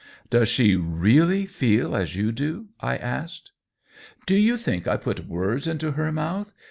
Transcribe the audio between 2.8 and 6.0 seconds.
I asked. "Do you think I put words into